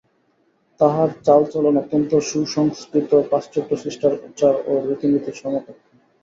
[0.79, 5.83] তাঁহার চালচলন অত্যন্ত সুসংস্কৃত পাশ্চাত্য শিষ্টাচার ও রীতিনীতির সমকক্ষ।